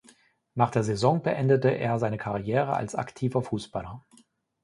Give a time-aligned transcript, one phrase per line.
[0.55, 4.03] Nach der Saison beendete er seine Karriere als aktiver Fußballer.